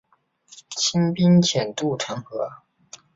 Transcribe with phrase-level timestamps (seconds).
[0.71, 2.49] 清兵潜渡城河。